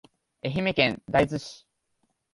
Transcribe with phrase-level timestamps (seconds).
[0.43, 1.67] 愛媛県大洲市